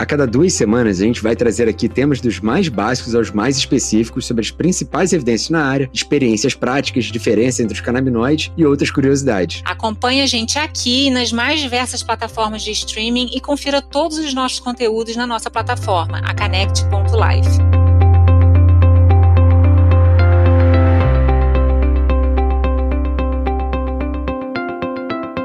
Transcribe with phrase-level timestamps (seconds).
[0.00, 3.58] A cada duas semanas, a gente vai trazer aqui temas dos mais básicos aos mais
[3.58, 8.90] específicos sobre as principais evidências na área, experiências práticas, diferença entre os canabinoides e outras
[8.90, 9.60] curiosidades.
[9.62, 14.58] Acompanhe a gente aqui nas mais diversas plataformas de streaming e confira todos os nossos
[14.58, 17.58] conteúdos na nossa plataforma, a Connect.life.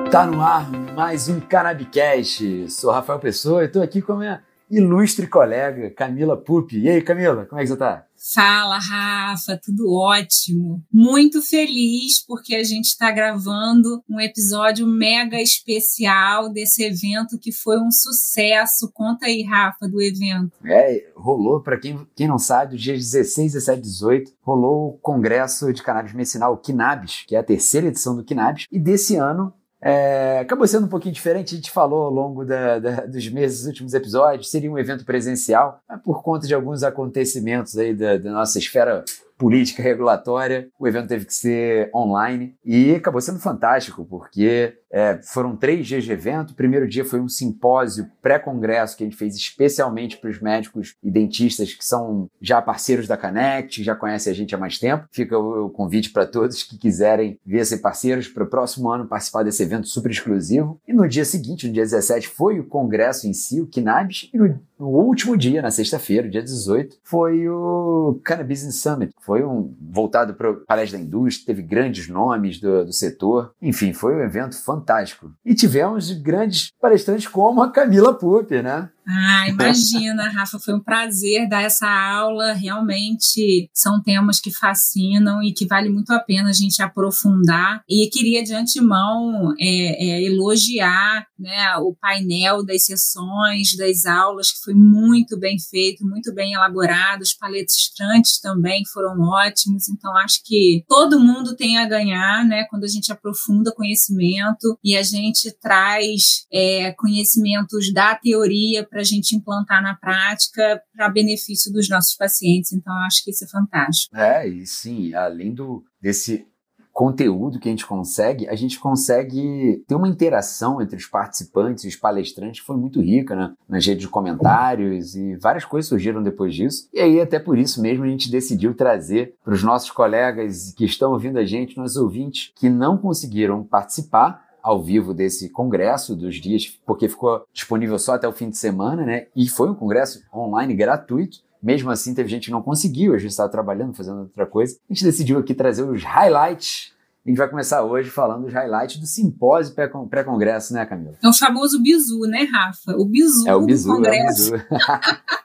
[0.10, 2.70] Tá no ar mais um Cannabicast.
[2.70, 4.44] Sou Rafael Pessoa e estou aqui com a minha
[4.76, 6.80] ilustre colega Camila Pupi.
[6.80, 8.06] E aí, Camila, como é que você tá?
[8.34, 10.82] Fala, Rafa, tudo ótimo.
[10.92, 17.78] Muito feliz porque a gente está gravando um episódio mega especial desse evento que foi
[17.80, 18.90] um sucesso.
[18.94, 20.52] Conta aí, Rafa, do evento.
[20.66, 25.84] É, rolou, para quem, quem não sabe, dias 16, 17 18, rolou o Congresso de
[25.84, 29.54] Cannabis Medicinal, o Kinabis, que é a terceira edição do Kinabis, e desse ano
[29.88, 33.60] é, acabou sendo um pouquinho diferente, a gente falou ao longo da, da, dos meses,
[33.60, 38.32] dos últimos episódios, seria um evento presencial, por conta de alguns acontecimentos aí da, da
[38.32, 39.06] nossa esfera
[39.38, 45.58] política regulatória, o evento teve que ser online e acabou sendo fantástico, porque é, foram
[45.58, 46.52] três dias de evento.
[46.52, 50.96] O primeiro dia foi um simpósio pré-congresso que a gente fez especialmente para os médicos
[51.04, 55.06] e dentistas que são já parceiros da Canect, já conhecem a gente há mais tempo.
[55.12, 59.44] Fica o, convite para todos que quiserem ver ser parceiros para o próximo ano participar
[59.44, 60.80] desse evento super exclusivo.
[60.88, 64.38] E no dia seguinte, no dia 17, foi o congresso em si, o Kinabis, e
[64.38, 69.14] no, no último dia, na sexta-feira, dia 18, foi o Cannabis Summit.
[69.22, 73.52] Foi um voltado para palestra da indústria, teve grandes nomes do, do setor.
[73.62, 75.32] Enfim, foi um evento fantástico.
[75.46, 78.90] E tivemos grandes palestrantes como a Camila Pupi, né?
[79.08, 82.54] Ah, imagina, Rafa, foi um prazer dar essa aula.
[82.54, 87.84] Realmente são temas que fascinam e que vale muito a pena a gente aprofundar.
[87.88, 94.64] E queria de antemão é, é, elogiar né, o painel das sessões, das aulas, que
[94.64, 97.22] foi muito bem feito, muito bem elaborado.
[97.22, 99.88] Os palestrantes também foram ótimos.
[99.88, 104.98] Então, acho que todo mundo tem a ganhar né, quando a gente aprofunda conhecimento e
[104.98, 111.70] a gente traz é, conhecimentos da teoria para a gente implantar na prática para benefício
[111.74, 112.72] dos nossos pacientes.
[112.72, 114.16] Então, acho que isso é fantástico.
[114.16, 116.48] É, e sim, além do, desse
[116.94, 121.90] conteúdo que a gente consegue, a gente consegue ter uma interação entre os participantes e
[121.90, 123.54] os palestrantes que foi muito rica, né?
[123.68, 126.88] Nas redes de comentários e várias coisas surgiram depois disso.
[126.94, 130.86] E aí, até por isso mesmo, a gente decidiu trazer para os nossos colegas que
[130.86, 136.38] estão ouvindo a gente, nossos ouvintes que não conseguiram participar, ao vivo desse congresso dos
[136.38, 139.28] dias, porque ficou disponível só até o fim de semana, né?
[139.36, 141.38] E foi um congresso online gratuito.
[141.62, 144.76] Mesmo assim, teve gente que não conseguiu, a gente estava trabalhando, fazendo outra coisa.
[144.90, 148.98] A gente decidiu aqui trazer os highlights a gente vai começar hoje falando dos highlights
[148.98, 149.74] do simpósio
[150.08, 151.16] pré-congresso, né, Camila?
[151.24, 152.96] É o famoso bizu, né, Rafa?
[153.00, 154.54] O bizu é o bizu, do congresso.
[154.54, 154.68] É o bizu.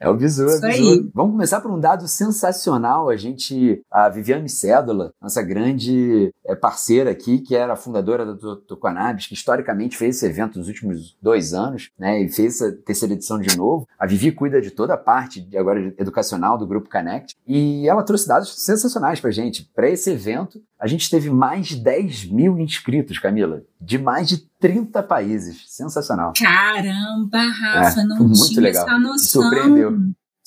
[0.00, 1.10] É o bizu, é o bizu.
[1.14, 3.08] Vamos começar por um dado sensacional.
[3.08, 8.76] A gente, a Viviane Cédula, nossa grande é, parceira aqui, que era fundadora do, do
[8.76, 13.14] Cannabis, que historicamente fez esse evento nos últimos dois anos, né, e fez essa terceira
[13.14, 13.88] edição de novo.
[13.98, 18.02] A Vivi cuida de toda a parte de, agora educacional do Grupo Connect e ela
[18.02, 19.68] trouxe dados sensacionais pra gente.
[19.74, 24.47] Para esse evento, a gente teve mais de 10 mil inscritos, Camila, de mais de
[24.60, 25.64] 30 países.
[25.68, 26.32] Sensacional.
[26.38, 28.86] Caramba, Rafa, é, não tinha legal.
[28.86, 29.42] essa noção.
[29.42, 29.98] Surpreendeu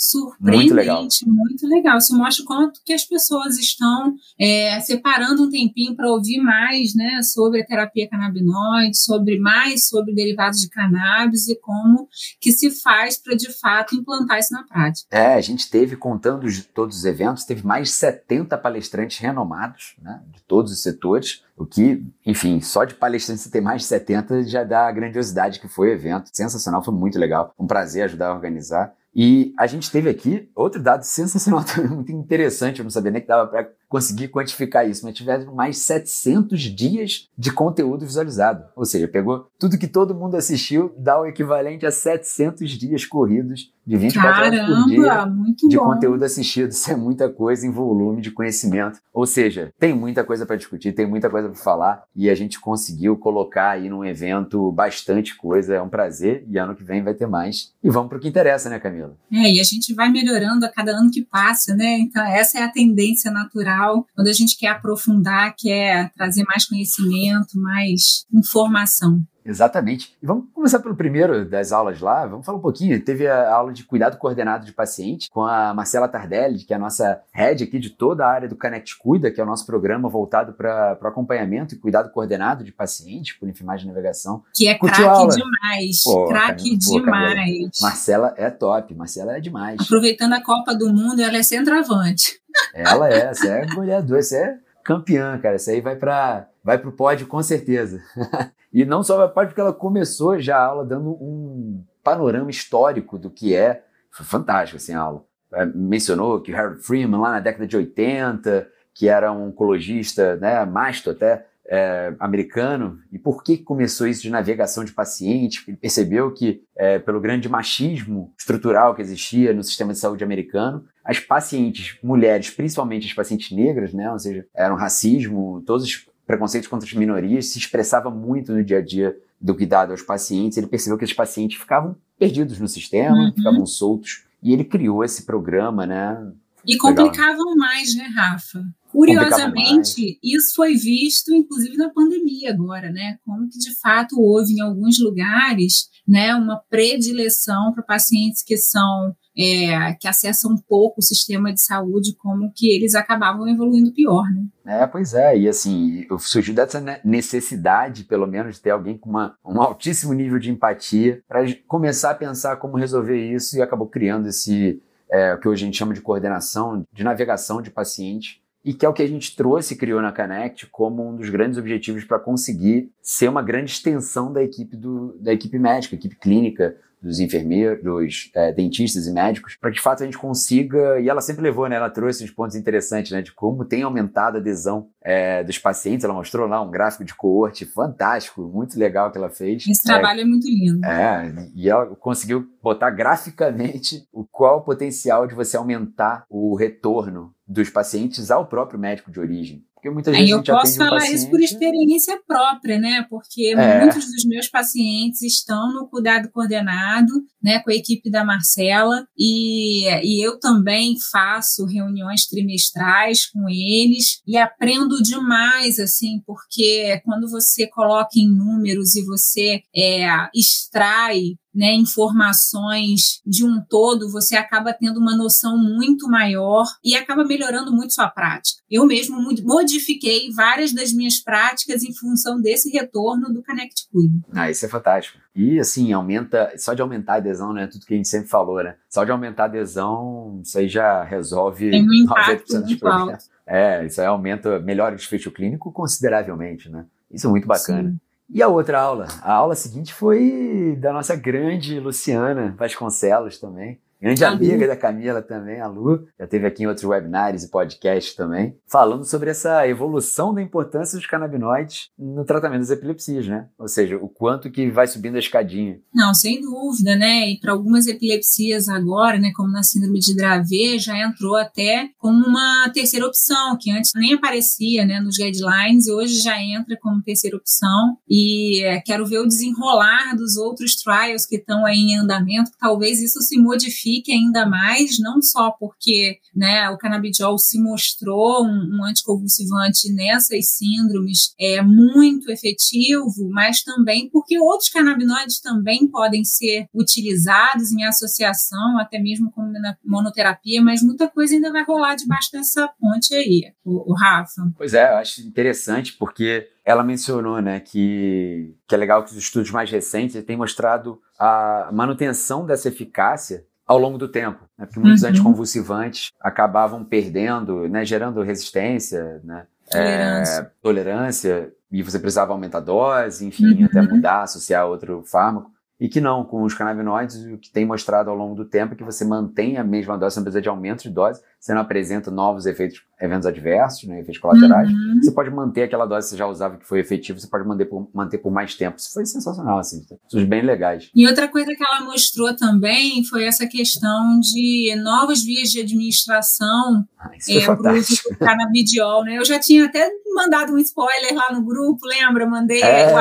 [0.02, 1.08] surpreendente, muito legal.
[1.28, 1.98] muito legal.
[2.00, 6.96] Isso mostra o quanto que as pessoas estão é, separando um tempinho para ouvir mais
[6.96, 12.08] né, sobre a terapia canabinoide, sobre mais sobre derivados de cannabis e como
[12.40, 15.08] que se faz para de fato implantar isso na prática.
[15.12, 19.94] É, a gente teve, contando de todos os eventos, teve mais de 70 palestrantes renomados
[20.02, 21.44] né, de todos os setores.
[21.56, 25.68] O que, enfim, só de palestrantes ter mais de 70 já dá a grandiosidade que
[25.68, 26.32] foi o evento.
[26.34, 27.54] Sensacional, foi muito legal.
[27.60, 28.96] Um prazer ajudar a organizar.
[29.14, 33.28] E a gente teve aqui outro dado sensacional muito interessante, eu não sabia nem que
[33.28, 38.64] dava para conseguir quantificar isso, mas tiveram mais 700 dias de conteúdo visualizado.
[38.74, 43.70] Ou seja, pegou tudo que todo mundo assistiu, dá o equivalente a 700 dias corridos
[43.86, 45.84] de 24 Caramba, horas por dia de bom.
[45.84, 46.70] conteúdo assistido.
[46.70, 49.00] Isso é muita coisa em volume de conhecimento.
[49.12, 52.62] Ou seja, tem muita coisa para discutir, tem muita coisa para falar e a gente
[52.62, 55.76] conseguiu colocar aí num evento bastante coisa.
[55.76, 57.74] É um prazer e ano que vem vai ter mais.
[57.84, 59.18] E vamos para o que interessa, né, Camila?
[59.32, 61.98] É, e a gente vai melhorando a cada ano que passa, né?
[62.00, 63.81] Então, essa é a tendência natural
[64.16, 69.22] quando a gente quer aprofundar, quer trazer mais conhecimento, mais informação.
[69.46, 70.16] Exatamente.
[70.22, 72.26] E vamos começar pelo primeiro das aulas lá.
[72.26, 73.04] Vamos falar um pouquinho.
[73.04, 76.80] Teve a aula de cuidado coordenado de paciente com a Marcela Tardelli, que é a
[76.80, 80.08] nossa head aqui de toda a área do Connect Cuida, que é o nosso programa
[80.10, 84.44] voltado para o acompanhamento e cuidado coordenado de pacientes por enfermagem de navegação.
[84.54, 86.04] Que é craque demais.
[86.28, 87.70] Craque demais.
[87.82, 88.94] Marcela é top.
[88.94, 89.82] Marcela é demais.
[89.82, 92.42] Aproveitando a Copa do Mundo, ela é centroavante.
[92.74, 94.58] Ela é, essa é goleadora, essa é
[94.92, 95.56] campeã, cara.
[95.56, 98.02] Essa aí vai para vai pro pódio com certeza.
[98.72, 103.18] e não só vai pódio porque ela começou já a aula dando um panorama histórico
[103.18, 103.84] do que é.
[104.10, 105.26] Foi fantástico assim a aula.
[105.54, 110.64] É, mencionou que Harold Freeman lá na década de 80, que era um oncologista, né,
[110.66, 115.64] masto até, é, americano e por que começou isso de navegação de pacientes?
[115.66, 120.84] Ele percebeu que, é, pelo grande machismo estrutural que existia no sistema de saúde americano,
[121.04, 126.06] as pacientes mulheres, principalmente as pacientes negras, né, ou seja, era um racismo, todos os
[126.28, 130.58] preconceitos contra as minorias se expressava muito no dia a dia do cuidado aos pacientes.
[130.58, 133.34] Ele percebeu que os pacientes ficavam perdidos no sistema, uhum.
[133.34, 136.32] ficavam soltos, e ele criou esse programa, né?
[136.68, 138.62] E complicavam mais, né, Rafa?
[138.92, 143.18] Curiosamente, isso foi visto, inclusive, na pandemia agora, né?
[143.26, 149.16] Como que, de fato, houve em alguns lugares né, uma predileção para pacientes que são
[149.38, 154.26] é, que acessam um pouco o sistema de saúde, como que eles acabavam evoluindo pior,
[154.30, 154.82] né?
[154.82, 159.36] É, pois é, e assim, surgiu dessa necessidade, pelo menos, de ter alguém com uma,
[159.46, 164.28] um altíssimo nível de empatia para começar a pensar como resolver isso e acabou criando
[164.28, 168.74] esse, é, o que hoje a gente chama de coordenação, de navegação de paciente, e
[168.74, 171.58] que é o que a gente trouxe e criou na Connect como um dos grandes
[171.58, 176.78] objetivos para conseguir ser uma grande extensão da equipe, do, da equipe médica, equipe clínica,
[177.02, 181.10] dos enfermeiros, dos é, dentistas e médicos, para que de fato a gente consiga, e
[181.10, 184.40] ela sempre levou, né, ela trouxe uns pontos interessantes, né, de como tem aumentado a
[184.40, 189.18] adesão é, dos pacientes, ela mostrou lá um gráfico de coorte fantástico, muito legal que
[189.18, 189.66] ela fez.
[189.68, 190.86] Esse trabalho é, é muito lindo.
[190.86, 197.34] É, e ela conseguiu botar graficamente o qual o potencial de você aumentar o retorno
[197.48, 199.66] dos pacientes ao próprio médico de origem.
[199.82, 201.16] Porque vezes eu posso falar paciente...
[201.16, 203.06] isso por experiência própria, né?
[203.10, 203.80] Porque é.
[203.80, 207.12] muitos dos meus pacientes estão no cuidado coordenado,
[207.42, 214.22] né, com a equipe da Marcela, e, e eu também faço reuniões trimestrais com eles
[214.28, 221.74] e aprendo demais, assim, porque quando você coloca em números e você é, extrai né,
[221.74, 227.94] informações de um todo, você acaba tendo uma noção muito maior e acaba melhorando muito
[227.94, 228.62] sua prática.
[228.70, 234.14] Eu mesmo modifiquei várias das minhas práticas em função desse retorno do Connect Cuida.
[234.34, 235.20] Ah, isso é fantástico.
[235.36, 237.68] E assim, aumenta, só de aumentar a adesão, né?
[237.68, 238.76] Tudo que a gente sempre falou, né?
[238.90, 243.30] Só de aumentar a adesão, isso aí já resolve Tem um impacto dos problemas.
[243.46, 246.86] É, isso aí aumenta, melhora o desfecho clínico consideravelmente, né?
[247.12, 247.90] Isso é muito bacana.
[247.90, 248.00] Sim.
[248.34, 249.08] E a outra aula?
[249.22, 253.78] A aula seguinte foi da nossa grande Luciana Vasconcelos também.
[254.02, 258.16] Grande amiga da Camila também, a Lu, já teve aqui em outros webinars e podcasts
[258.16, 263.48] também, falando sobre essa evolução da importância dos canabinoides no tratamento das epilepsias, né?
[263.60, 265.80] Ou seja, o quanto que vai subindo a escadinha.
[265.94, 267.30] Não, sem dúvida, né?
[267.30, 272.26] E para algumas epilepsias agora, né, como na síndrome de Dravet, já entrou até como
[272.26, 277.04] uma terceira opção, que antes nem aparecia, né, nos guidelines, e hoje já entra como
[277.04, 277.98] terceira opção.
[278.10, 283.00] E é, quero ver o desenrolar dos outros trials que estão aí em andamento, talvez
[283.00, 288.80] isso se modifique identifique ainda mais, não só porque né, o canabidiol se mostrou um,
[288.80, 296.68] um anticonvulsivante nessas síndromes é muito efetivo, mas também porque outros canabinoides também podem ser
[296.74, 299.52] utilizados em associação, até mesmo como
[299.84, 304.42] monoterapia, mas muita coisa ainda vai rolar debaixo dessa ponte aí, o, o Rafa.
[304.58, 309.18] Pois é, eu acho interessante porque ela mencionou né, que, que é legal que os
[309.18, 314.66] estudos mais recentes têm mostrado a manutenção dessa eficácia ao longo do tempo, né?
[314.66, 315.10] porque muitos uhum.
[315.10, 317.86] anticonvulsivantes acabavam perdendo, né?
[317.86, 319.48] gerando resistência, né?
[319.70, 320.42] tolerância.
[320.42, 323.66] É, tolerância, e você precisava aumentar a dose, enfim, uhum.
[323.66, 325.50] até mudar, associar outro fármaco.
[325.80, 328.78] E que não, com os canabinoides, o que tem mostrado ao longo do tempo é
[328.78, 332.12] que você mantém a mesma dose, não precisa de aumento de dose, você não apresenta
[332.12, 334.70] novos efeitos, eventos adversos, né, efeitos colaterais.
[334.70, 335.00] Uhum.
[335.02, 337.66] Você pode manter aquela dose que você já usava que foi efetivo, você pode manter
[337.66, 338.78] por, manter por mais tempo.
[338.78, 340.92] Isso foi sensacional, assim, isso bem legais.
[340.94, 346.86] E outra coisa que ela mostrou também foi essa questão de novas vias de administração
[347.00, 349.18] ah, é, para o uso do canabidiol, né?
[349.18, 352.28] Eu já tinha até mandado um spoiler lá no grupo, lembra?
[352.28, 352.62] Mandei.
[352.62, 352.94] É,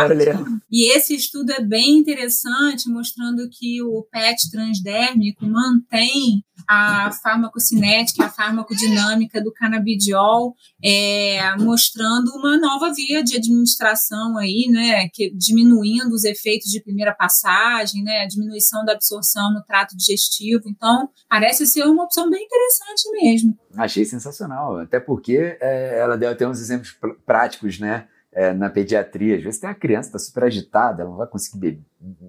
[0.70, 8.29] e esse estudo é bem interessante, mostrando que o PET transdérmico mantém a farmacocinética, a
[8.30, 16.24] farmacodinâmica do canabidiol, é, mostrando uma nova via de administração aí, né, que diminuindo os
[16.24, 20.64] efeitos de primeira passagem, né, diminuição da absorção no trato digestivo.
[20.66, 23.58] Então, parece ser uma opção bem interessante mesmo.
[23.76, 28.06] Achei sensacional, até porque é, ela deu até uns exemplos pr práticos, né?
[28.32, 31.26] É, na pediatria, às vezes tem uma criança que está super agitada, ela não vai
[31.26, 31.82] conseguir beber,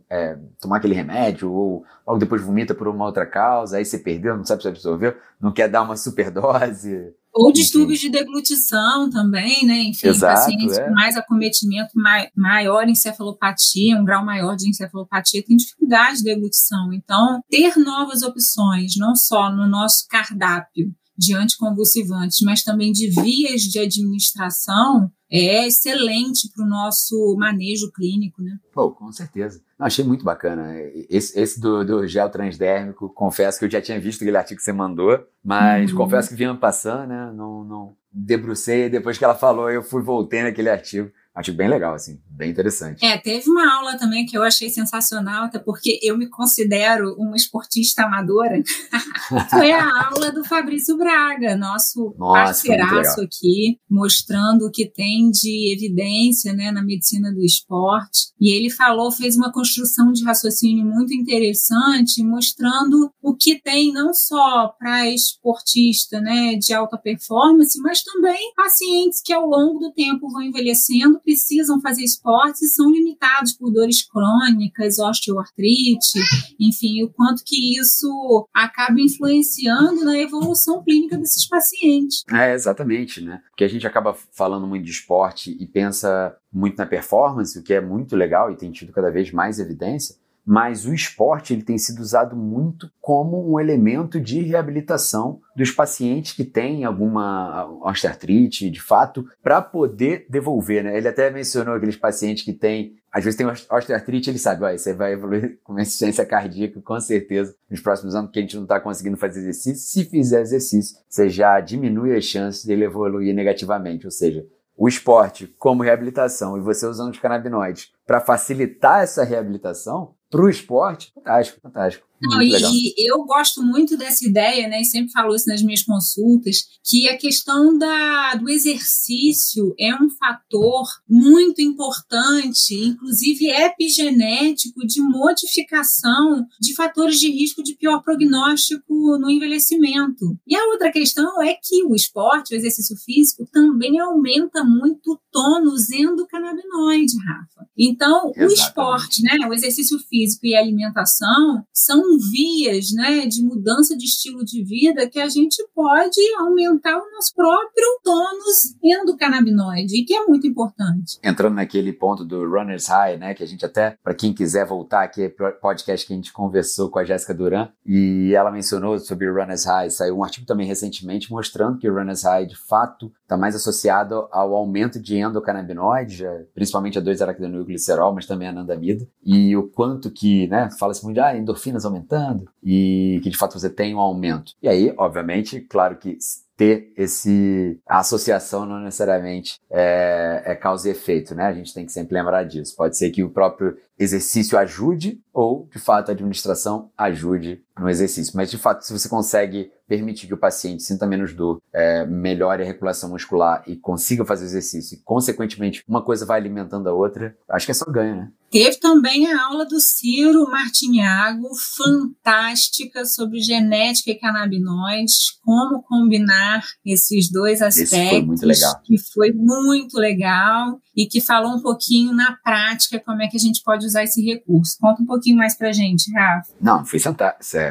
[0.10, 4.36] é, tomar aquele remédio, ou logo depois vomita por uma outra causa, aí você perdeu,
[4.36, 7.13] não sabe se absorveu, não quer dar uma superdose.
[7.34, 9.84] Ou distúrbios de deglutição também, né?
[9.84, 10.84] Enfim, Exato, pacientes é.
[10.84, 16.91] com mais acometimento, mai, maior encefalopatia, um grau maior de encefalopatia, tem dificuldade de deglutição.
[16.91, 23.61] Então, ter novas opções, não só no nosso cardápio, de anticonvulsivantes, mas também de vias
[23.61, 28.57] de administração, é excelente para o nosso manejo clínico, né?
[28.73, 29.61] Pô, com certeza.
[29.77, 30.73] Não, achei muito bacana.
[31.09, 34.63] Esse, esse do, do, gel transdérmico, confesso que eu já tinha visto aquele artigo que
[34.63, 35.97] você mandou, mas uhum.
[35.97, 37.31] confesso que vinha passando, né?
[37.33, 41.09] Não, não debrucei, depois que ela falou, eu fui, voltei naquele artigo.
[41.33, 43.05] Acho bem legal, assim, bem interessante.
[43.05, 47.38] É, teve uma aula também que eu achei sensacional, até porque eu me considero uma
[47.38, 48.61] esportista amadora.
[49.50, 55.73] Foi a aula do Fabrício Braga, nosso Nossa, parceiraço aqui, mostrando o que tem de
[55.73, 58.33] evidência né, na medicina do esporte.
[58.38, 64.13] E ele falou, fez uma construção de raciocínio muito interessante, mostrando o que tem não
[64.13, 70.29] só para esportista né, de alta performance, mas também pacientes que ao longo do tempo
[70.29, 76.19] vão envelhecendo precisam fazer esportes e são limitados por dores crônicas, osteoartrite,
[76.59, 82.23] enfim, o quanto que isso acaba influenciando na evolução clínica desses pacientes.
[82.31, 83.41] É, exatamente, né?
[83.49, 87.73] Porque a gente acaba falando muito de esporte e pensa muito na performance, o que
[87.73, 91.77] é muito legal e tem tido cada vez mais evidência, mas o esporte ele tem
[91.77, 98.81] sido usado muito como um elemento de reabilitação dos pacientes que têm alguma osteoartrite, de
[98.81, 100.83] fato, para poder devolver.
[100.83, 100.98] Né?
[100.98, 105.13] Ele até mencionou aqueles pacientes que têm, às vezes tem osteoartrite, ele sabe, você vai
[105.13, 109.17] evoluir com insuficiência cardíaca, com certeza, nos próximos anos, porque a gente não está conseguindo
[109.17, 109.75] fazer exercício.
[109.75, 114.45] Se fizer exercício, você já diminui as chances dele evoluir negativamente, ou seja,
[114.77, 120.50] o esporte como reabilitação e você usando os canabinoides para facilitar essa reabilitação, para o
[120.50, 122.11] esporte, fantástico, fantástico.
[122.21, 124.81] Não, e, eu gosto muito dessa ideia, né?
[124.81, 130.09] E sempre falo isso nas minhas consultas, que a questão da, do exercício é um
[130.09, 139.29] fator muito importante, inclusive epigenético, de modificação de fatores de risco de pior prognóstico no
[139.29, 140.37] envelhecimento.
[140.47, 145.19] E a outra questão é que o esporte, o exercício físico, também aumenta muito o
[145.31, 147.67] tônus endocannabinoide, Rafa.
[147.77, 148.51] Então, Exatamente.
[148.51, 149.47] o esporte, né?
[149.47, 155.10] O exercício físico e a alimentação são vias né, de mudança de estilo de vida
[155.10, 161.20] que a gente pode aumentar o nosso próprio tônus endocannabinoide, que é muito importante.
[161.24, 165.03] Entrando naquele ponto do Runner's High, né, que a gente até, para quem quiser voltar
[165.03, 169.30] aqui, é podcast que a gente conversou com a Jéssica Duran, e ela mencionou sobre
[169.30, 173.38] Runner's High, saiu um artigo também recentemente mostrando que o Runner's High, de fato, está
[173.38, 176.22] mais associado ao aumento de endocannabinoides,
[176.53, 181.36] principalmente a 2-araquidonilglicerol, mas também a anandamida, e o quanto que, né, fala-se muito ah,
[181.36, 184.53] endorfinas aumentando aumentando e que de fato você tem um aumento.
[184.62, 186.17] E aí, obviamente, claro que
[186.58, 191.46] ter esse a associação não necessariamente é, é, causa e efeito, né?
[191.46, 192.75] A gente tem que sempre lembrar disso.
[192.75, 198.34] Pode ser que o próprio exercício ajude ou, de fato, a administração ajude no exercício.
[198.36, 202.63] Mas, de fato, se você consegue permitir que o paciente sinta menos dor, é, melhore
[202.63, 207.36] a regulação muscular e consiga fazer exercício, e, consequentemente, uma coisa vai alimentando a outra,
[207.50, 208.31] acho que é só ganho, né?
[208.50, 216.40] Teve também a aula do Ciro Martinhago, fantástica, sobre genética e canabinoides, como combinar
[216.86, 218.10] esses dois aspectos.
[218.10, 218.81] Foi muito legal.
[218.83, 223.39] Que foi muito legal e que falou um pouquinho na prática como é que a
[223.39, 224.77] gente pode usar esse recurso.
[224.79, 226.53] Conta um pouquinho mais pra gente, Rafa.
[226.60, 227.00] Não, foi,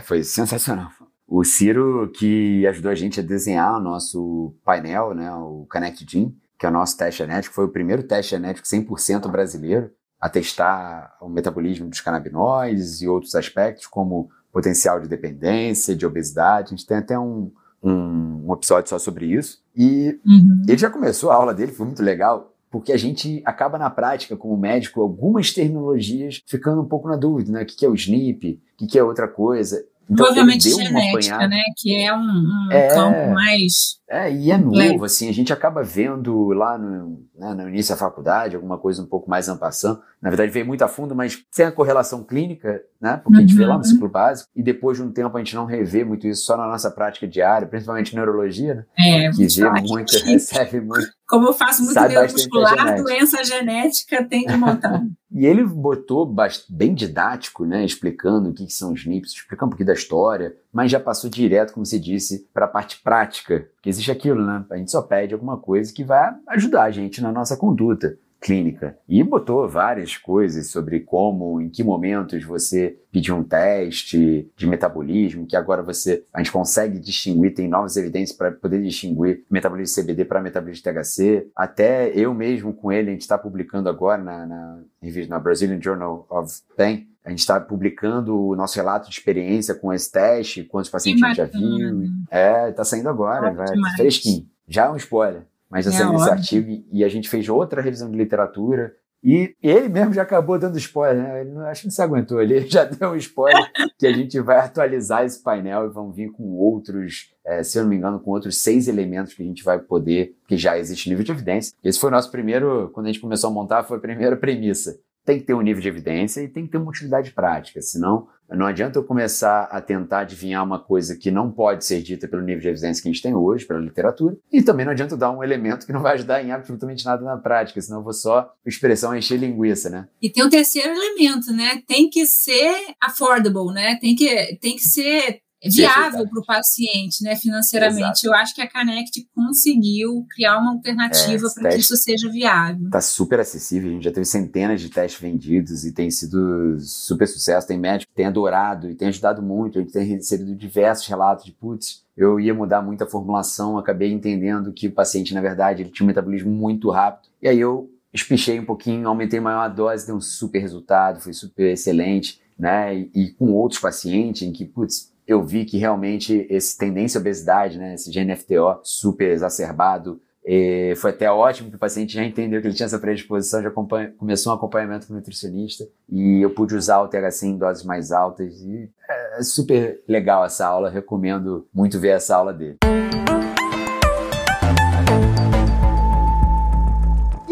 [0.04, 0.90] foi sensacional.
[1.26, 6.34] O Ciro que ajudou a gente a desenhar o nosso painel, né, o Connect Gene,
[6.58, 11.16] que é o nosso teste genético, foi o primeiro teste genético 100% brasileiro a testar
[11.20, 16.66] o metabolismo dos canabinoides e outros aspectos, como potencial de dependência, de obesidade.
[16.66, 17.50] A gente tem até um,
[17.82, 19.62] um, um episódio só sobre isso.
[19.76, 20.62] E uhum.
[20.68, 24.36] ele já começou a aula dele, foi muito legal, porque a gente acaba na prática,
[24.36, 27.62] como médico, algumas terminologias ficando um pouco na dúvida, né?
[27.62, 28.60] O que é o SNP?
[28.80, 29.84] O que é outra coisa?
[30.10, 31.62] Então, Provavelmente genética, né?
[31.76, 34.00] Que é um, um é, campo mais.
[34.08, 37.98] É, e é novo, assim, a gente acaba vendo lá no, né, no início da
[37.98, 40.02] faculdade, alguma coisa um pouco mais ampassando.
[40.20, 43.18] Na verdade, veio muito a fundo, mas sem a correlação clínica, né?
[43.18, 43.44] Porque uhum.
[43.44, 43.84] a gente vê lá no uhum.
[43.84, 46.66] ciclo básico, e depois de um tempo a gente não revê muito isso só na
[46.66, 48.84] nossa prática diária, principalmente neurologia, né?
[48.98, 51.08] É, que vê muito, recebe muito.
[51.30, 55.02] Como eu faço muito neuromuscular, doença genética tem de montar.
[55.32, 56.34] E ele botou
[56.68, 60.90] bem didático, né, explicando o que, são os NIPS, explicando um pouquinho da história, mas
[60.90, 64.64] já passou direto, como você disse, para a parte prática, porque existe aquilo, né?
[64.68, 68.96] A gente só pede alguma coisa que vai ajudar a gente na nossa conduta clínica.
[69.06, 75.46] E botou várias coisas sobre como, em que momentos você pedir um teste de metabolismo,
[75.46, 80.02] que agora você a gente consegue distinguir, tem novas evidências para poder distinguir metabolismo de
[80.02, 81.48] CBD para metabolismo de THC.
[81.54, 85.80] Até eu mesmo com ele, a gente está publicando agora na, na revista, na Brazilian
[85.80, 90.64] Journal of Pain, a gente está publicando o nosso relato de experiência com esse teste,
[90.64, 92.08] quantos pacientes a gente já viu.
[92.30, 94.46] É, está saindo agora, vai, fresquinho.
[94.66, 98.10] Já é um spoiler mas já é, esse artigo e a gente fez outra revisão
[98.10, 98.92] de literatura.
[99.22, 101.40] E ele mesmo já acabou dando spoiler, né?
[101.42, 104.40] Ele não, acho que não se aguentou, ele já deu um spoiler que a gente
[104.40, 108.18] vai atualizar esse painel e vão vir com outros, é, se eu não me engano,
[108.18, 111.74] com outros seis elementos que a gente vai poder, que já existe nível de evidência.
[111.84, 114.98] Esse foi o nosso primeiro, quando a gente começou a montar, foi a primeira premissa
[115.30, 118.26] tem que ter um nível de evidência e tem que ter uma utilidade prática, senão
[118.48, 122.42] não adianta eu começar a tentar adivinhar uma coisa que não pode ser dita pelo
[122.42, 125.30] nível de evidência que a gente tem hoje, pela literatura, e também não adianta dar
[125.30, 128.52] um elemento que não vai ajudar em absolutamente nada na prática, senão eu vou só,
[128.66, 130.08] expressão, encher linguiça, né?
[130.20, 131.80] E tem o terceiro elemento, né?
[131.86, 133.96] Tem que ser affordable, né?
[134.00, 138.24] Tem que, tem que ser viável para o paciente, né, financeiramente.
[138.24, 138.26] Exato.
[138.26, 142.86] Eu acho que a Canect conseguiu criar uma alternativa é, para que isso seja viável.
[142.86, 147.26] Está super acessível, a gente já teve centenas de testes vendidos e tem sido super
[147.26, 147.66] sucesso.
[147.66, 149.78] Tem médico que tem adorado e tem ajudado muito.
[149.78, 154.12] A gente tem recebido diversos relatos de putz, eu ia mudar muito a formulação, acabei
[154.12, 157.28] entendendo que o paciente, na verdade, ele tinha um metabolismo muito rápido.
[157.40, 161.32] E aí eu espichei um pouquinho, aumentei maior a dose, deu um super resultado, foi
[161.32, 162.94] super excelente, né?
[162.94, 167.20] E, e com outros pacientes em que, putz, eu vi que realmente esse tendência à
[167.20, 172.60] obesidade, né, esse GNFTO super exacerbado, e foi até ótimo que o paciente já entendeu
[172.60, 176.74] que ele tinha essa predisposição, já começou um acompanhamento com o nutricionista e eu pude
[176.74, 182.00] usar o THC em doses mais altas e é super legal essa aula, recomendo muito
[182.00, 182.78] ver essa aula dele.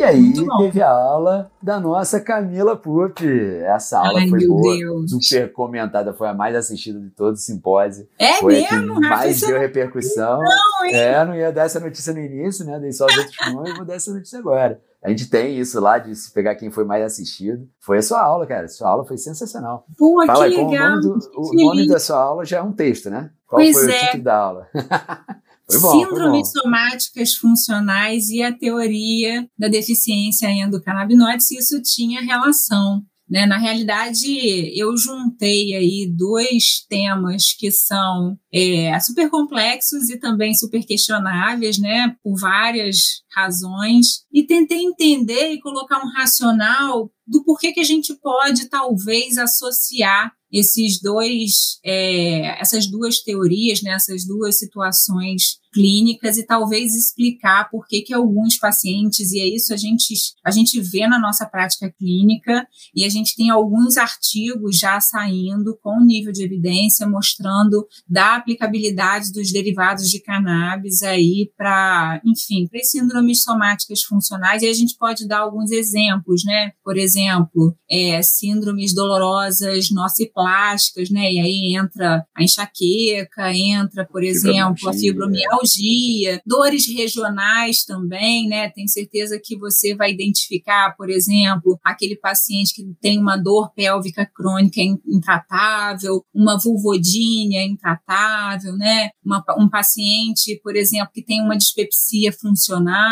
[0.02, 3.20] Aí teve a aula da nossa Camila Pup.
[3.64, 5.10] Essa aula Ai, foi boa, Deus.
[5.10, 8.08] super comentada, foi a mais assistida de todo o simpósio.
[8.18, 8.92] É foi mesmo?
[8.92, 10.40] a que mais deu repercussão.
[10.42, 10.94] Não, hein?
[10.94, 12.78] É, não ia dar essa notícia no início, né?
[12.78, 14.80] Dei só os outros nomes, vou dar essa notícia agora.
[15.02, 17.68] A gente tem isso lá de se pegar quem foi mais assistido.
[17.78, 18.66] Foi a sua aula, cara.
[18.66, 19.86] Sua aula foi sensacional.
[19.96, 20.68] Pô, Fala, que legal.
[20.68, 23.30] O nome, do, o nome da sua aula já é um texto, né?
[23.46, 23.96] Qual pois foi é.
[23.96, 24.68] o título da aula?
[25.70, 33.02] Bom, síndromes somáticas funcionais e a teoria da deficiência endocannabinoide, se isso tinha relação.
[33.28, 33.44] Né?
[33.44, 34.26] Na realidade,
[34.74, 42.16] eu juntei aí dois temas que são é, super complexos e também super questionáveis, né?
[42.22, 48.14] por várias razões, e tentei entender e colocar um racional do porquê que a gente
[48.14, 56.46] pode talvez associar esses dois, é, essas duas teorias, né, essas duas situações clínicas e
[56.46, 61.06] talvez explicar por que, que alguns pacientes, e é isso a gente, a gente vê
[61.06, 66.42] na nossa prática clínica, e a gente tem alguns artigos já saindo com nível de
[66.42, 72.80] evidência mostrando da aplicabilidade dos derivados de cannabis aí para, enfim, para
[73.18, 76.72] síndromes somáticas funcionais, e a gente pode dar alguns exemplos, né?
[76.84, 81.32] Por exemplo, é, síndromes dolorosas nociplásticas, né?
[81.32, 88.70] E aí entra a enxaqueca, entra, por exemplo, a fibromialgia, dores regionais também, né?
[88.70, 94.26] Tenho certeza que você vai identificar, por exemplo, aquele paciente que tem uma dor pélvica
[94.26, 99.10] crônica intratável, uma vulvodínia intratável, né?
[99.24, 103.07] Uma, um paciente, por exemplo, que tem uma dispepsia funcional,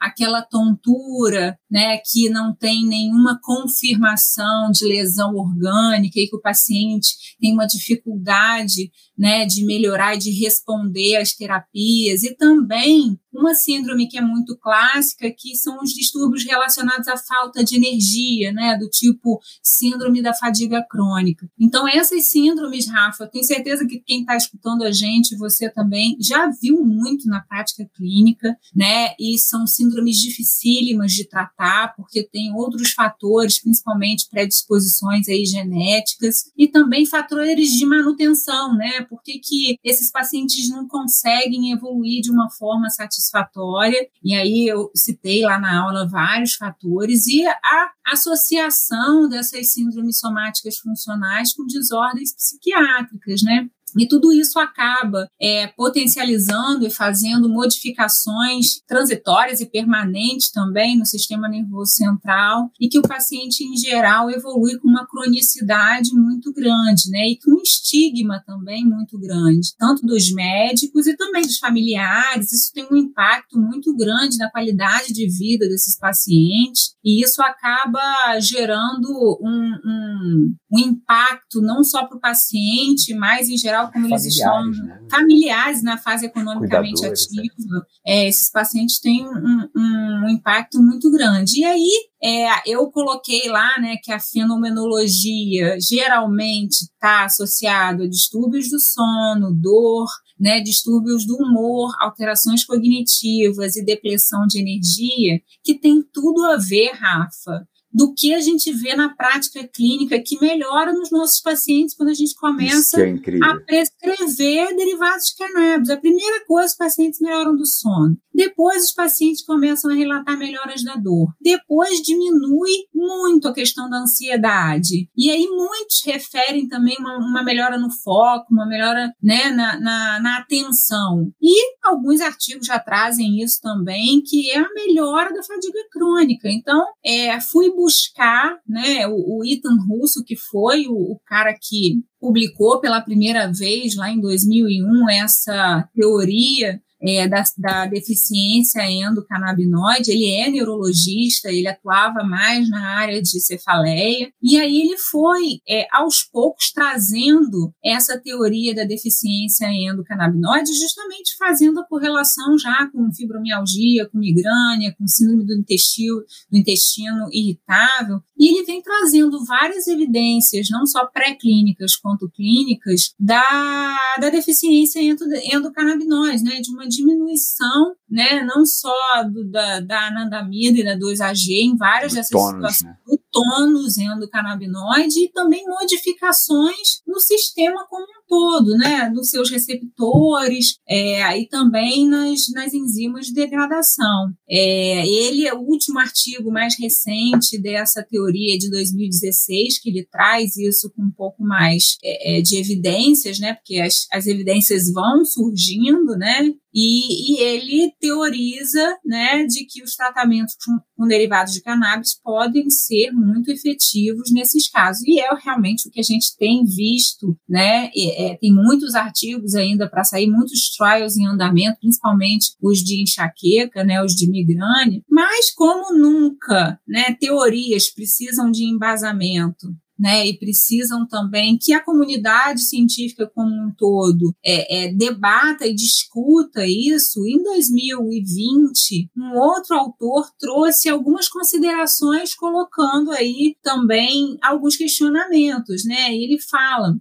[0.00, 7.36] aquela tontura, né, que não tem nenhuma confirmação de lesão orgânica e que o paciente
[7.40, 14.08] tem uma dificuldade né, de melhorar e de responder às terapias, e também Uma síndrome
[14.08, 18.88] que é muito clássica, que são os distúrbios relacionados à falta de energia, né, do
[18.88, 21.48] tipo síndrome da fadiga crônica.
[21.58, 26.16] Então, essas síndromes, Rafa, eu tenho certeza que quem está escutando a gente, você também,
[26.20, 32.52] já viu muito na prática clínica, né, e são síndromes dificílimas de tratar, porque tem
[32.54, 39.78] outros fatores, principalmente predisposições aí genéticas, e também fatores de manutenção, né, por que, que
[39.82, 45.82] esses pacientes não conseguem evoluir de uma forma satisfatória, e aí eu citei lá na
[45.82, 53.68] aula vários fatores, e a associação dessas síndromes somáticas funcionais com desordens psiquiátricas, né?
[53.98, 61.48] E tudo isso acaba é, potencializando e fazendo modificações transitórias e permanentes também no sistema
[61.48, 67.30] nervoso central e que o paciente, em geral, evolui com uma cronicidade muito grande, né?
[67.30, 72.52] E com um estigma também muito grande, tanto dos médicos e também dos familiares.
[72.52, 78.38] Isso tem um impacto muito grande na qualidade de vida desses pacientes e isso acaba
[78.40, 79.08] gerando
[79.40, 84.70] um, um, um impacto não só para o paciente, mas, em geral, como eles estão
[84.70, 85.00] né?
[85.10, 87.08] familiares na fase economicamente né?
[87.08, 91.60] ativa, é, esses pacientes têm um, um, impacto muito grande.
[91.60, 91.90] E aí,
[92.22, 99.54] é, eu coloquei lá né, que a fenomenologia geralmente está associada a distúrbios do sono,
[99.54, 106.56] dor, né, distúrbios do humor, alterações cognitivas e depressão de energia, que tem tudo a
[106.56, 111.94] ver, Rafa, do que a gente vê na prática clínica que melhora nos nossos pacientes
[111.94, 115.90] quando a gente começa é a prescrever derivados de cannabis.
[115.90, 118.16] A primeira coisa, os pacientes melhoram do sono.
[118.38, 121.34] Depois, os pacientes começam a relatar melhoras da dor.
[121.40, 125.08] Depois, diminui muito a questão da ansiedade.
[125.16, 130.20] E aí, muitos referem também uma, uma melhora no foco, uma melhora né, na, na,
[130.20, 131.32] na atenção.
[131.42, 136.48] E alguns artigos já trazem isso também, que é a melhora da fadiga crônica.
[136.48, 142.02] Então, é, fui buscar né, o, o Ethan Russo, que foi o, o cara que
[142.20, 150.30] publicou pela primeira vez lá em 2001 essa teoria é, da, da, deficiência endocannabinoide, ele
[150.30, 156.22] é neurologista, ele atuava mais na área de cefaleia, e aí ele foi, é, aos
[156.24, 164.18] poucos, trazendo essa teoria da deficiência endocannabinoide, justamente fazendo a correlação já com fibromialgia, com
[164.18, 170.86] migrânia, com síndrome do intestino, do intestino irritável, e ele vem trazendo várias evidências, não
[170.86, 179.22] só pré-clínicas quanto clínicas, da, da deficiência endocannabinoide, né, de uma diminuição, né, não só
[179.30, 182.98] do, da, da anandamida e da 2-AG em várias dessas tônus, situações, né?
[183.06, 190.76] do tônus endocannabinoide e também modificações no sistema como um todo, né, nos seus receptores
[190.86, 194.32] é, e também nas, nas enzimas de degradação.
[194.48, 200.56] É, ele é o último artigo mais recente dessa teoria de 2016, que ele traz
[200.56, 205.24] isso com um pouco mais é, é, de evidências, né, porque as, as evidências vão
[205.24, 211.62] surgindo, né, e, e, ele teoriza né, de que os tratamentos com, com, derivados de
[211.62, 215.02] cannabis podem ser muito efetivos nesses casos.
[215.06, 217.90] E é realmente o que a gente tem visto, né?
[217.96, 223.84] É, tem muitos artigos ainda para sair, muitos trials em andamento, principalmente os de enxaqueca,
[223.84, 225.02] né, os de migrânia.
[225.08, 229.68] Mas como nunca, né, teorias precisam de embasamento
[229.98, 235.74] né, e precisam também que a comunidade científica como um todo é, é, debata e
[235.74, 237.26] discuta isso.
[237.26, 246.14] Em 2020, um outro autor trouxe algumas considerações, colocando aí também alguns questionamentos, né?
[246.14, 246.96] Ele fala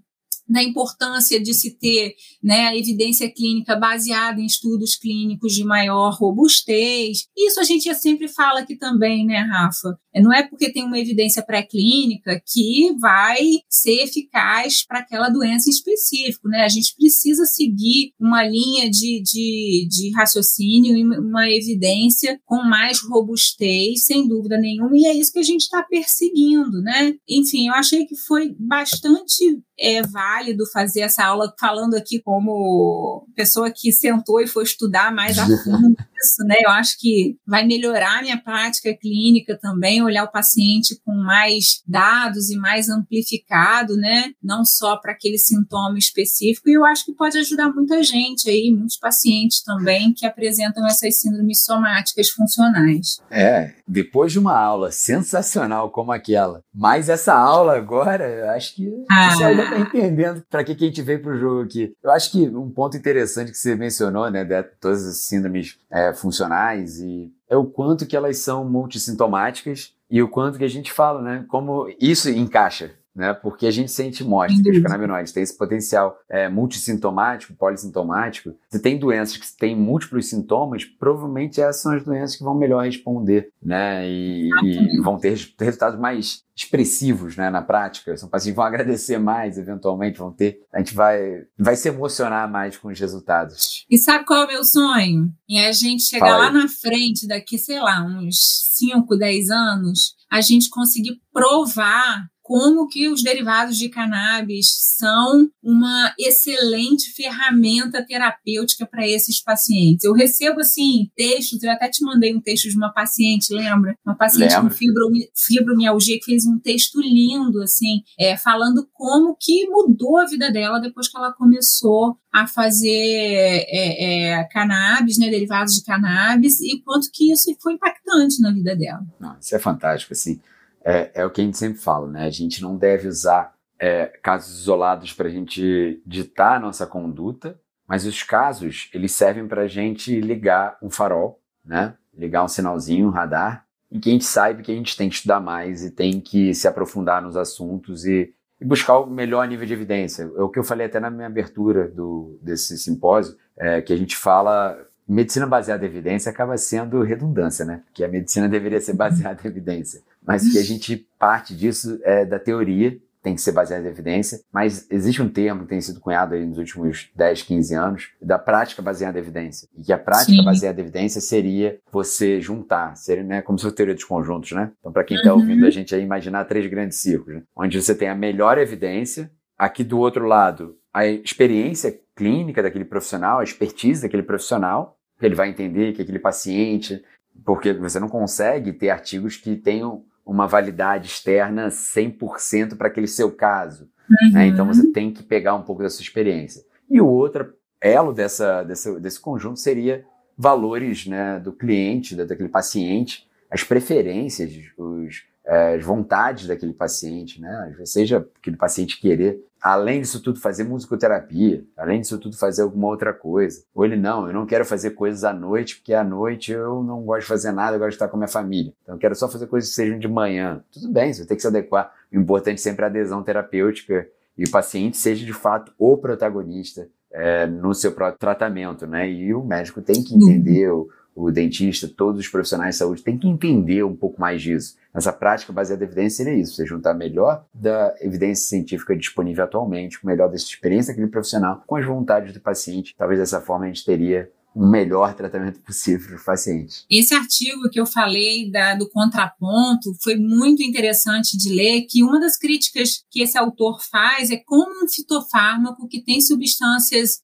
[0.48, 6.16] da importância de se ter né, a evidência clínica baseada em estudos clínicos de maior
[6.16, 7.26] robustez.
[7.36, 9.98] Isso a gente sempre fala aqui também, né, Rafa?
[10.14, 15.70] É, não é porque tem uma evidência pré-clínica que vai ser eficaz para aquela doença
[15.70, 16.64] em específico, né?
[16.64, 23.00] A gente precisa seguir uma linha de, de, de raciocínio e uma evidência com mais
[23.00, 27.14] robustez, sem dúvida nenhuma, e é isso que a gente está perseguindo, né?
[27.30, 33.72] Enfim, eu achei que foi bastante é válido fazer essa aula falando aqui como pessoa
[33.72, 36.56] que sentou e foi estudar mais a fundo isso, né?
[36.63, 41.82] Eu acho que vai melhorar a minha prática clínica também, olhar o paciente com mais
[41.88, 44.32] dados e mais amplificado, né?
[44.41, 46.69] Não só para aquele sintoma específico.
[46.69, 51.19] E eu acho que pode ajudar muita gente aí, muitos pacientes também que apresentam essas
[51.19, 53.19] síndromes somáticas funcionais.
[53.30, 58.91] É, depois de uma aula sensacional como aquela, mais essa aula agora, eu acho que
[59.10, 59.32] ah.
[59.32, 61.93] você ainda está entendendo para que, que a gente veio para o jogo aqui.
[62.03, 66.07] Eu acho que um ponto interessante que você mencionou, né, de todas as síndromes é,
[66.10, 70.70] é, funcionais e é o quanto que elas são multissintomáticas e o quanto que a
[70.70, 71.46] gente fala, né?
[71.48, 73.34] Como isso encaixa né?
[73.34, 78.53] Porque a gente sente mostra que os canabinoides têm esse potencial é, multissintomático, polissintomático.
[78.69, 82.86] Se tem doenças que têm múltiplos sintomas, provavelmente essas são as doenças que vão melhor
[82.86, 84.08] responder, né?
[84.08, 88.15] E, e vão ter resultados mais expressivos, né, na prática.
[88.17, 90.60] São pacientes que vão agradecer mais, eventualmente, vão ter.
[90.71, 93.84] A gente vai, vai se emocionar mais com os resultados.
[93.89, 95.32] E sabe qual é o meu sonho?
[95.49, 100.41] É a gente chegar lá na frente, daqui, sei lá, uns 5, 10 anos, a
[100.41, 109.06] gente conseguir provar como que os derivados de cannabis são uma excelente ferramenta terapêutica para
[109.06, 110.06] esses pacientes.
[110.06, 113.98] Eu recebo, assim, textos, eu até te mandei um texto de uma paciente, lembra?
[114.06, 120.18] Uma paciente com fibromialgia que fez um texto lindo, assim, é, falando como que mudou
[120.18, 125.84] a vida dela depois que ela começou a fazer é, é, cannabis, né, derivados de
[125.84, 129.06] cannabis, e quanto que isso foi impactante na vida dela.
[129.20, 130.40] Não, isso é fantástico, assim
[130.88, 132.26] é, é o que a gente sempre fala, né?
[132.26, 137.60] A gente não deve usar é, casos isolados para a gente ditar a nossa conduta,
[137.86, 141.93] mas os casos eles servem para a gente ligar um farol, né?
[142.17, 145.15] Ligar um sinalzinho, um radar, e que a gente saiba que a gente tem que
[145.15, 149.65] estudar mais e tem que se aprofundar nos assuntos e, e buscar o melhor nível
[149.65, 150.23] de evidência.
[150.38, 153.97] É o que eu falei até na minha abertura do, desse simpósio, é, que a
[153.97, 157.84] gente fala medicina baseada em evidência acaba sendo redundância, né?
[157.93, 162.26] Que a medicina deveria ser baseada em evidência, mas que a gente parte disso é
[162.26, 166.00] da teoria, tem que ser baseada em evidência, mas existe um termo que tem sido
[166.00, 169.68] cunhado aí nos últimos 10, 15 anos, da prática baseada em evidência.
[169.76, 170.46] E que a prática Sim.
[170.46, 174.72] baseada em evidência seria você juntar, seria né, como se fosse teoria dos conjuntos, né?
[174.80, 175.42] Então, para quem está uhum.
[175.42, 177.44] ouvindo a gente aí, imaginar três grandes círculos, né?
[177.56, 183.40] onde você tem a melhor evidência, aqui do outro lado, a experiência clínica daquele profissional,
[183.40, 187.04] a expertise daquele profissional, ele vai entender que aquele paciente,
[187.44, 193.32] porque você não consegue ter artigos que tenham uma validade externa 100% para aquele seu
[193.32, 193.90] caso.
[194.10, 194.32] Uhum.
[194.34, 194.48] Né?
[194.48, 196.63] Então você tem que pegar um pouco da sua experiência.
[196.90, 200.06] E o outro elo dessa, dessa, desse conjunto seria
[200.38, 207.76] valores né, do cliente, daquele paciente, as preferências, os, é, as vontades daquele paciente, né?
[207.86, 213.13] Seja aquele paciente querer, além disso tudo, fazer musicoterapia, além disso tudo, fazer alguma outra
[213.13, 213.63] coisa.
[213.74, 217.04] Ou ele, não, eu não quero fazer coisas à noite, porque à noite eu não
[217.04, 218.74] gosto de fazer nada, eu gosto de estar com a minha família.
[218.84, 220.63] Então eu quero só fazer coisas que sejam de manhã.
[220.72, 221.91] Tudo bem, você ter que se adequar.
[222.12, 226.88] O importante sempre é a adesão terapêutica e o paciente seja de fato o protagonista
[227.12, 229.10] é, no seu próprio tratamento, né?
[229.10, 233.17] E o médico tem que entender, o, o dentista, todos os profissionais de saúde têm
[233.17, 234.77] que entender um pouco mais disso.
[234.93, 239.97] Essa prática baseada em evidência seria isso: você juntar melhor da evidência científica disponível atualmente,
[240.03, 242.93] o melhor dessa experiência daquele profissional, com as vontades do paciente.
[242.95, 246.86] Talvez dessa forma a gente teria um melhor tratamento possível para os pacientes.
[246.89, 252.20] Esse artigo que eu falei da, do contraponto foi muito interessante de ler, que uma
[252.20, 257.20] das críticas que esse autor faz é como um fitofármaco que tem substâncias,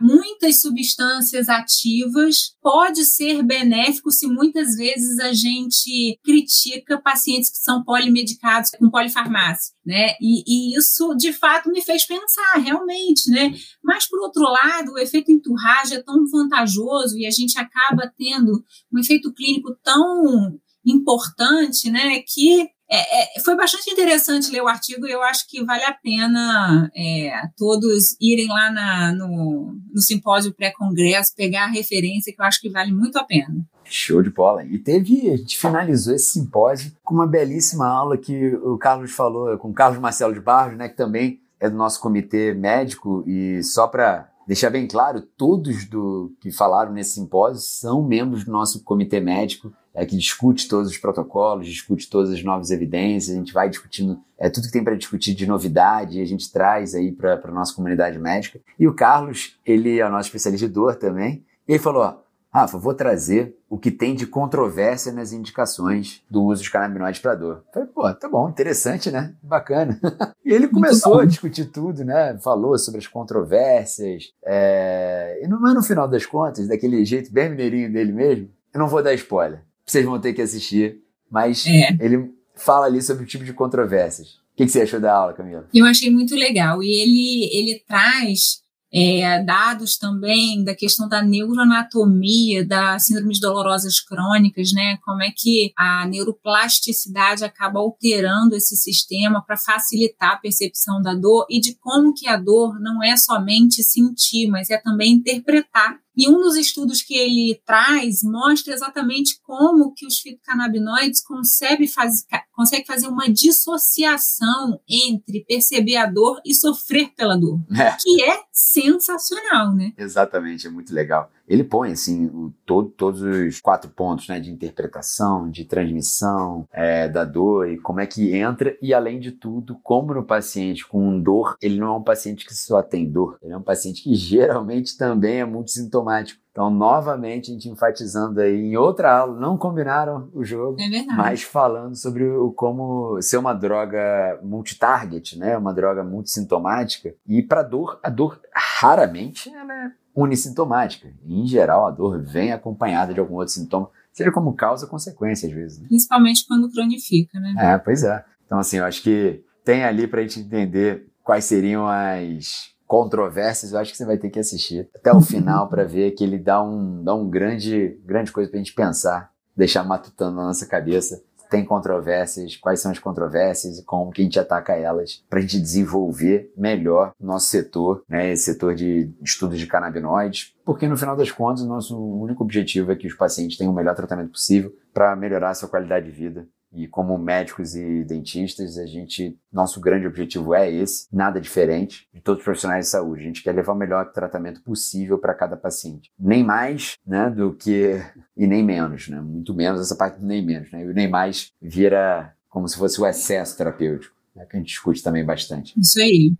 [0.00, 7.84] muitas substâncias ativas, pode ser benéfico se muitas vezes a gente critica pacientes que são
[7.84, 10.12] polimedicados com polifarmácia, né?
[10.20, 13.52] E, e isso, de fato, me fez pensar, realmente, né?
[13.82, 16.77] Mas, por outro lado, o efeito enturragem é tão vantajoso
[17.16, 18.62] e a gente acaba tendo
[18.92, 25.06] um efeito clínico tão importante, né, que é, é, foi bastante interessante ler o artigo
[25.06, 30.54] e eu acho que vale a pena é, todos irem lá na, no, no simpósio
[30.54, 33.54] pré-congresso, pegar a referência, que eu acho que vale muito a pena.
[33.84, 34.64] Show de bola.
[34.64, 39.56] E teve, a gente finalizou esse simpósio com uma belíssima aula que o Carlos falou,
[39.58, 43.62] com o Carlos Marcelo de Barros, né, que também é do nosso comitê médico, e
[43.62, 48.82] só para deixar bem claro, todos do que falaram nesse simpósio são membros do nosso
[48.82, 53.52] comitê médico, é, que discute todos os protocolos, discute todas as novas evidências, a gente
[53.52, 57.38] vai discutindo é, tudo que tem para discutir de novidade, a gente traz aí para
[57.44, 58.58] a nossa comunidade médica.
[58.78, 62.16] E o Carlos, ele é o nosso especialista de dor também, e ele falou, ó,
[62.52, 67.34] Rafa, vou trazer o que tem de controvérsia nas indicações do uso de canabinoides para
[67.34, 67.64] dor.
[67.72, 69.34] Falei, pô, tá bom, interessante, né?
[69.42, 70.00] Bacana.
[70.44, 72.38] e ele começou a discutir tudo, né?
[72.38, 74.32] Falou sobre as controvérsias.
[74.44, 75.40] É...
[75.42, 78.88] E no, mas no final das contas, daquele jeito bem mineirinho dele mesmo, eu não
[78.88, 79.62] vou dar spoiler.
[79.84, 81.02] Vocês vão ter que assistir.
[81.30, 81.90] Mas é.
[82.00, 84.28] ele fala ali sobre o tipo de controvérsias.
[84.52, 85.68] O que, que você achou da aula, Camila?
[85.72, 86.82] Eu achei muito legal.
[86.82, 94.72] E ele, ele traz é, dados também da questão da neuroanatomia, das síndromes dolorosas crônicas,
[94.72, 94.98] né?
[95.04, 101.46] Como é que a neuroplasticidade acaba alterando esse sistema para facilitar a percepção da dor
[101.50, 106.28] e de como que a dor não é somente sentir, mas é também interpretar E
[106.28, 112.84] um dos estudos que ele traz mostra exatamente como que os fitocannabinoides conseguem faz, consegue
[112.84, 117.96] fazer uma dissociação entre perceber a dor e sofrer pela dor, é.
[118.02, 119.92] que é sensacional, né?
[119.96, 121.30] Exatamente, é muito legal.
[121.48, 127.08] Ele põe assim o, todo, todos os quatro pontos, né, de interpretação, de transmissão é,
[127.08, 131.20] da dor e como é que entra e além de tudo, como no paciente com
[131.20, 134.14] dor, ele não é um paciente que só tem dor, ele é um paciente que
[134.28, 136.40] geralmente também é muito sintomático.
[136.58, 141.40] Então, novamente, a gente enfatizando aí em outra aula, não combinaram o jogo, é mas
[141.44, 145.56] falando sobre o como ser uma droga multitarget, né?
[145.56, 147.14] Uma droga multissintomática.
[147.24, 151.08] E para dor, a dor raramente ela é unissintomática.
[151.26, 155.48] Em geral, a dor vem acompanhada de algum outro sintoma, seja como causa ou consequência,
[155.48, 155.80] às vezes.
[155.80, 155.88] Né?
[155.88, 157.54] Principalmente quando cronifica, né?
[157.58, 158.24] É, pois é.
[158.44, 163.72] Então, assim, eu acho que tem ali para a gente entender quais seriam as controvérsias,
[163.72, 166.38] eu acho que você vai ter que assistir até o final para ver que ele
[166.38, 170.66] dá um, dá um grande, grande coisa para a gente pensar, deixar matutando na nossa
[170.66, 171.22] cabeça.
[171.50, 175.42] Tem controvérsias, quais são as controvérsias e como que a gente ataca elas para a
[175.42, 180.96] gente desenvolver melhor o nosso setor, né, esse setor de estudos de canabinoides, porque no
[180.96, 184.32] final das contas o nosso único objetivo é que os pacientes tenham o melhor tratamento
[184.32, 189.38] possível para melhorar a sua qualidade de vida e como médicos e dentistas, a gente,
[189.52, 193.22] nosso grande objetivo é esse, nada diferente de todos os profissionais de saúde.
[193.22, 196.10] A gente quer levar o melhor tratamento possível para cada paciente.
[196.18, 198.00] Nem mais, né, do que
[198.36, 199.20] e nem menos, né?
[199.20, 200.84] Muito menos essa parte do nem menos, né?
[200.84, 204.68] E o nem mais vira como se fosse o excesso terapêutico, né, que a gente
[204.68, 205.78] discute também bastante.
[205.78, 206.34] Isso aí.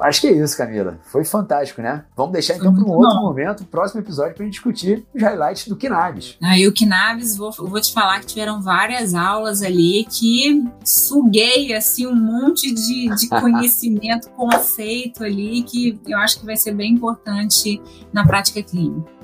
[0.00, 0.98] Acho que é isso, Camila.
[1.04, 2.04] Foi fantástico, né?
[2.16, 3.22] Vamos deixar então para um outro bom.
[3.22, 6.36] momento, próximo episódio, para a gente discutir os highlights do Kinabis.
[6.42, 12.06] Aí o Kinabis, vou, vou te falar que tiveram várias aulas ali que suguei assim
[12.06, 17.80] um monte de, de conhecimento, conceito ali, que eu acho que vai ser bem importante
[18.12, 19.19] na prática clínica.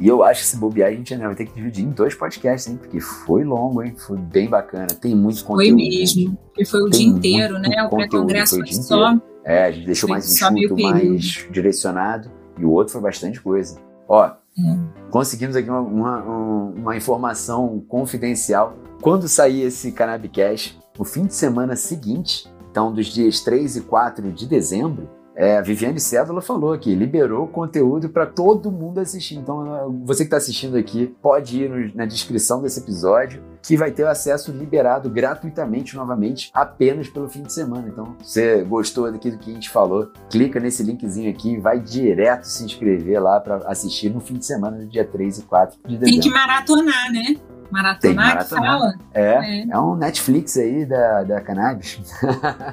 [0.00, 2.14] E eu acho que se bobear, a gente ainda vai ter que dividir em dois
[2.14, 2.78] podcasts, hein?
[2.78, 3.94] Porque foi longo, hein?
[3.94, 4.86] Foi bem bacana.
[4.86, 5.68] Tem muito conteúdo.
[5.68, 6.38] Foi mesmo.
[6.46, 7.82] Porque foi o dia inteiro, né?
[7.84, 9.12] O pré-congresso foi só.
[9.12, 9.30] Inteiro.
[9.44, 12.30] É, a gente deixou mais enxuto, mais direcionado.
[12.58, 13.78] E o outro foi bastante coisa.
[14.08, 14.32] Ó, é.
[15.10, 18.76] conseguimos aqui uma, uma, uma, informação confidencial.
[19.02, 24.32] Quando sair esse Cannabicast, no fim de semana seguinte, então dos dias 3 e 4
[24.32, 25.08] de dezembro,
[25.40, 29.36] é, a Viviane Cédula falou que liberou conteúdo para todo mundo assistir.
[29.36, 33.90] Então, você que está assistindo aqui, pode ir no, na descrição desse episódio, que vai
[33.90, 37.88] ter acesso liberado gratuitamente novamente, apenas pelo fim de semana.
[37.88, 41.58] Então, se você gostou daqui do que a gente falou, clica nesse linkzinho aqui e
[41.58, 45.42] vai direto se inscrever lá para assistir no fim de semana, no dia 3 e
[45.42, 46.20] 4 de dezembro.
[46.20, 47.36] Tem que maratonar, né?
[47.70, 48.78] Maratonar, maratonar.
[48.78, 48.94] fala?
[49.14, 52.00] É, é, é, um Netflix aí da, da cannabis.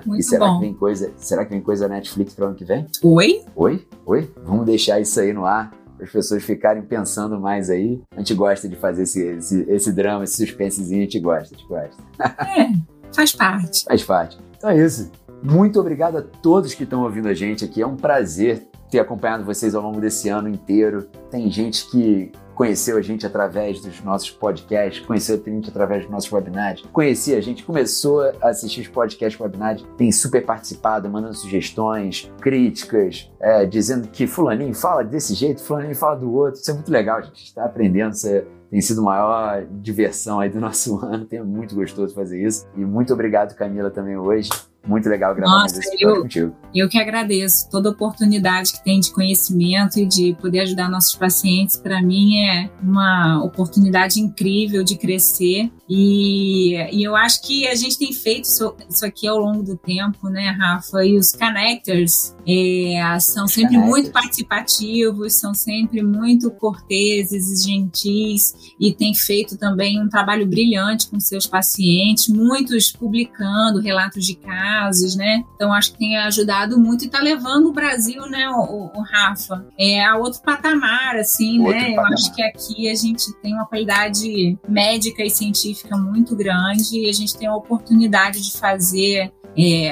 [0.05, 0.55] Muito e será bom.
[0.55, 2.85] que vem coisa, será que vem coisa Netflix para o ano que vem?
[3.03, 3.43] Oi?
[3.55, 3.87] Oi?
[4.05, 4.31] Oi?
[4.43, 8.01] Vamos deixar isso aí no ar para as pessoas ficarem pensando mais aí.
[8.15, 11.57] A gente gosta de fazer esse, esse, esse drama, esse suspensezinho, a gente gosta, a
[11.57, 12.03] gente gosta.
[12.57, 13.83] É, faz parte.
[13.83, 14.37] Faz parte.
[14.57, 15.11] Então é isso.
[15.43, 17.81] Muito obrigado a todos que estão ouvindo a gente aqui.
[17.81, 21.07] É um prazer ter acompanhado vocês ao longo desse ano inteiro.
[21.29, 26.11] Tem gente que conheceu a gente através dos nossos podcasts, conheceu a gente através dos
[26.11, 31.35] nossos webinars, conhecia a gente, começou a assistir os podcasts webinars, tem super participado, mandando
[31.35, 36.59] sugestões, críticas, é, dizendo que fulaninho fala desse jeito, fulaninho fala do outro.
[36.59, 40.39] Isso é muito legal, a gente está aprendendo, isso é, tem sido a maior diversão
[40.39, 42.65] aí do nosso ano, tem muito gostoso fazer isso.
[42.75, 44.49] E muito obrigado, Camila, também hoje.
[44.87, 46.55] Muito legal gravar Nossa, esse episódio contigo.
[46.73, 51.75] Eu que agradeço toda oportunidade que tem de conhecimento e de poder ajudar nossos pacientes.
[51.75, 57.97] Para mim é uma oportunidade incrível de crescer e, e eu acho que a gente
[57.97, 61.05] tem feito isso, isso aqui ao longo do tempo, né, Rafa?
[61.05, 63.89] E os connectors é, são sempre connectors.
[63.89, 71.09] muito participativos, são sempre muito corteses e gentis e tem feito também um trabalho brilhante
[71.09, 75.43] com seus pacientes, muitos publicando relatos de casos né?
[75.55, 79.65] Então acho que tem ajudado muito e está levando o Brasil, né, o, o, Rafa,
[79.77, 81.89] é a outro patamar, assim, outro né?
[81.91, 82.11] Patamar.
[82.11, 87.09] Eu acho que aqui a gente tem uma qualidade médica e científica muito grande e
[87.09, 89.91] a gente tem a oportunidade de fazer é,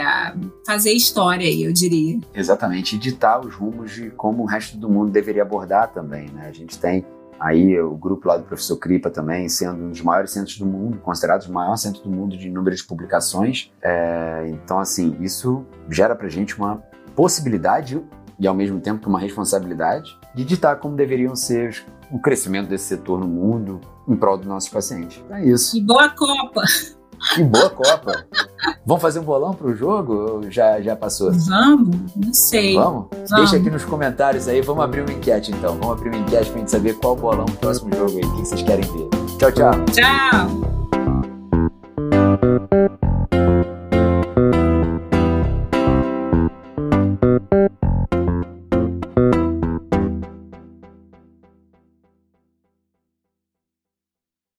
[0.65, 2.19] fazer história aí, eu diria.
[2.34, 6.48] Exatamente, ditar os rumos de como o resto do mundo deveria abordar também, né?
[6.48, 7.06] A gente tem
[7.39, 11.00] Aí o grupo lá do professor Kripa também, sendo um dos maiores centros do mundo,
[11.00, 13.71] considerado o maior centro do mundo de número de publicações.
[13.82, 16.78] É, então, assim, isso gera pra gente uma
[17.13, 18.02] possibilidade
[18.39, 23.19] e ao mesmo tempo uma responsabilidade de ditar como deveriam ser o crescimento desse setor
[23.19, 25.24] no mundo em prol dos nossos pacientes.
[25.30, 25.78] É isso.
[25.78, 26.62] E boa Copa!
[27.38, 28.26] E boa Copa!
[28.86, 30.41] Vamos fazer um bolão pro jogo?
[30.50, 31.32] Já, já passou?
[31.32, 31.96] Vamos?
[32.15, 32.76] Não sei.
[32.76, 33.08] Vamos?
[33.12, 33.32] Vamos.
[33.32, 34.62] Deixa aqui nos comentários aí.
[34.62, 35.77] Vamos abrir uma enquete então.
[35.79, 38.23] Vamos abrir uma enquete pra gente saber qual bolão o próximo jogo aí.
[38.23, 39.10] O que vocês querem ver?
[39.38, 39.86] Tchau, tchau.
[39.86, 40.75] Tchau.